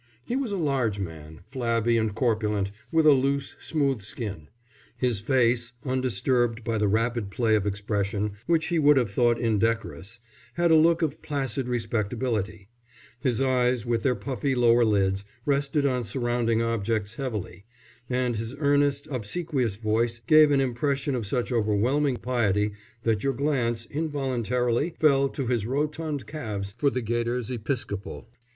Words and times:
He 0.25 0.35
was 0.35 0.51
a 0.51 0.57
large 0.57 0.97
man, 0.97 1.41
flabby 1.47 1.95
and 1.95 2.15
corpulent, 2.15 2.71
with 2.91 3.05
a 3.05 3.11
loose, 3.11 3.55
smooth 3.59 4.01
skin. 4.01 4.47
His 4.97 5.19
face, 5.19 5.73
undisturbed 5.85 6.63
by 6.63 6.79
the 6.79 6.87
rapid 6.87 7.29
play 7.29 7.53
of 7.53 7.67
expression, 7.67 8.31
which 8.47 8.69
he 8.69 8.79
would 8.79 8.97
have 8.97 9.11
thought 9.11 9.37
indecorous, 9.37 10.19
had 10.55 10.71
a 10.71 10.75
look 10.75 11.03
of 11.03 11.21
placid 11.21 11.67
respectability; 11.67 12.67
his 13.19 13.41
eyes, 13.41 13.85
with 13.85 14.01
their 14.01 14.15
puffy 14.15 14.55
lower 14.55 14.83
lids, 14.83 15.23
rested 15.45 15.85
on 15.85 16.03
surrounding 16.03 16.63
objects 16.63 17.13
heavily; 17.13 17.65
and 18.09 18.37
his 18.37 18.55
earnest, 18.57 19.07
obsequious 19.11 19.75
voice 19.75 20.17
gave 20.25 20.49
an 20.49 20.61
impression 20.61 21.13
of 21.13 21.27
such 21.27 21.51
overwhelming 21.51 22.17
piety 22.17 22.71
that 23.03 23.23
your 23.23 23.33
glance, 23.33 23.85
involuntarily, 23.91 24.95
fell 24.97 25.29
to 25.29 25.45
his 25.45 25.67
rotund 25.67 26.25
calves 26.25 26.73
for 26.79 26.89
the 26.89 27.03
gaiters 27.03 27.51
episcopal. 27.51 28.27